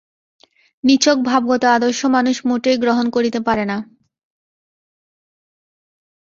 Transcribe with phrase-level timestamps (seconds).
[0.83, 3.77] নিছক ভাবগত আদর্শ মানুষ মোটেই গ্রহণ করিতে পারে না।